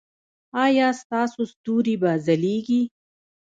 ایا 0.65 0.87
ستاسو 1.01 1.41
ستوري 1.53 1.95
به 2.01 2.11
ځلیږي؟ 2.25 2.81